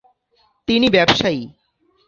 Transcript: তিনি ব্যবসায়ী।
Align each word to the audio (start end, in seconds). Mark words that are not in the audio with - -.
তিনি 0.67 0.87
ব্যবসায়ী। 0.89 1.41